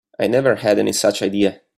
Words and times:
I 0.19 0.25
never 0.25 0.55
had 0.55 0.79
any 0.79 0.93
such 0.93 1.21
idea. 1.21 1.61